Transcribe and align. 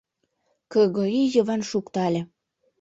Кыргорий 0.71 1.29
Йыван 1.33 1.61
шуктале. 1.69 2.21